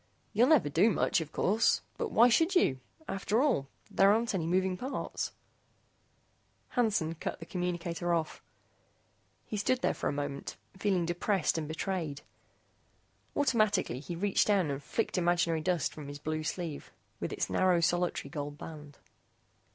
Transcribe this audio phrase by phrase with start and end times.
[0.33, 2.79] You'll never do much, of course, but why should you?
[3.07, 5.31] After all, there aren't any moving parts."
[6.69, 8.41] Hansen cut the communicator off.
[9.45, 12.21] He stood there for a moment, feeling depressed and betrayed.
[13.35, 17.79] Automatically he reached down and flicked imaginary dust from his blue sleeve with its narrow
[17.79, 18.97] solitary gold band.